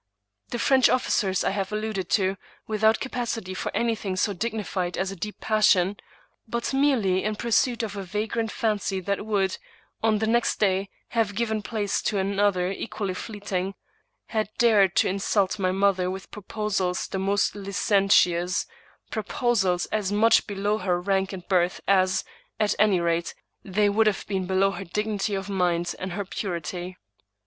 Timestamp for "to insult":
14.95-15.59